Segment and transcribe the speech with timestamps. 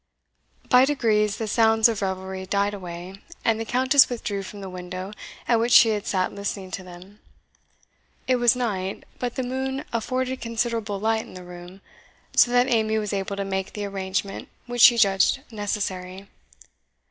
[0.67, 5.13] By degrees the sounds of revelry died away, and the Countess withdrew from the window
[5.47, 7.19] at which she had sat listening to them.
[8.27, 11.81] It was night, but the moon afforded considerable light in the room,
[12.35, 16.27] so that Amy was able to make the arrangement which she judged necessary.